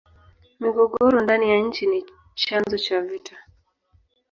[0.59, 3.35] migogoro ndani ya nchi ni chanzo cha vita